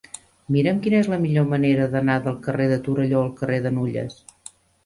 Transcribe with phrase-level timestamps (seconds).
[0.53, 4.21] Mira'm quina és la millor manera d'anar del carrer de Torelló al carrer de Nulles.